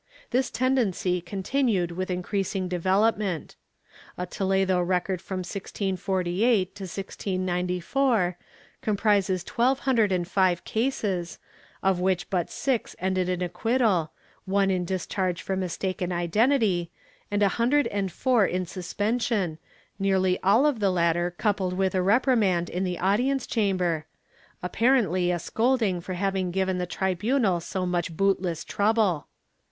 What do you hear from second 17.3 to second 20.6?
a hundred and four in suspension, nearly